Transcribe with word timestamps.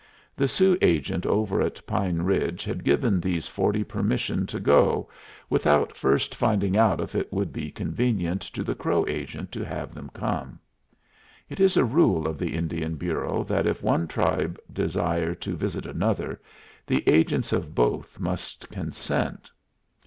The 0.35 0.47
Sioux 0.47 0.79
agent 0.81 1.27
over 1.27 1.61
at 1.61 1.85
Pine 1.85 2.23
Ridge 2.23 2.63
had 2.63 2.83
given 2.83 3.19
these 3.21 3.47
forty 3.47 3.83
permission 3.83 4.47
to 4.47 4.59
go, 4.59 5.07
without 5.47 5.95
first 5.95 6.33
finding 6.33 6.75
out 6.75 6.99
if 6.99 7.13
it 7.13 7.31
would 7.31 7.53
be 7.53 7.69
convenient 7.69 8.41
to 8.41 8.63
the 8.63 8.73
Crow 8.73 9.05
agent 9.07 9.51
to 9.51 9.63
have 9.63 9.93
them 9.93 10.09
come. 10.11 10.57
It 11.49 11.59
is 11.59 11.77
a 11.77 11.85
rule 11.85 12.27
of 12.27 12.39
the 12.39 12.55
Indian 12.55 12.95
Bureau 12.95 13.43
that 13.43 13.67
if 13.67 13.83
one 13.83 14.07
tribe 14.07 14.59
desire 14.73 15.35
to 15.35 15.55
visit 15.55 15.85
another, 15.85 16.41
the 16.87 17.03
agents 17.07 17.53
of 17.53 17.75
both 17.75 18.19
must 18.19 18.69
consent. 18.71 19.51